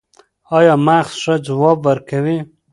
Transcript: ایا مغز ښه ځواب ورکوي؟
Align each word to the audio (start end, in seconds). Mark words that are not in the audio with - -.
ایا 0.57 0.73
مغز 0.87 1.13
ښه 1.21 1.35
ځواب 1.47 1.79
ورکوي؟ 1.87 2.37